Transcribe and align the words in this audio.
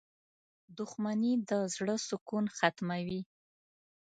•دښمني 0.77 1.33
د 1.49 1.51
زړۀ 1.73 1.95
سکون 2.07 2.45
ختموي. 2.57 3.21